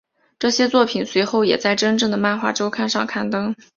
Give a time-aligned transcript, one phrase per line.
[0.39, 3.55] 这些作品随后也在真正的漫画周刊上刊登。